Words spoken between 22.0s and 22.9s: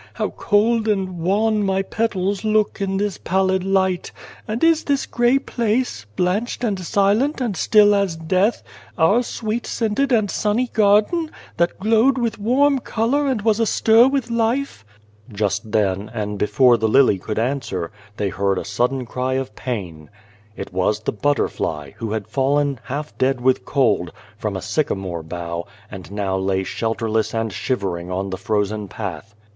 had fallen,